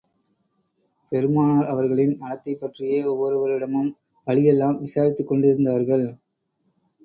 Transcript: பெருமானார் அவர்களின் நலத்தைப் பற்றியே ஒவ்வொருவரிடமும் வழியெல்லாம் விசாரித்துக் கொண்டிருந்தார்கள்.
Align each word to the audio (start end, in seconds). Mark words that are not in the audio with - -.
பெருமானார் 1.11 1.65
அவர்களின் 1.65 2.15
நலத்தைப் 2.17 2.59
பற்றியே 2.59 2.99
ஒவ்வொருவரிடமும் 3.05 3.93
வழியெல்லாம் 4.27 4.81
விசாரித்துக் 4.81 5.27
கொண்டிருந்தார்கள். 5.27 6.07